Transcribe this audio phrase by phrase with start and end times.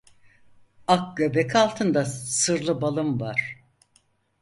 [0.87, 3.63] Ak göbek altında sırlı balım var.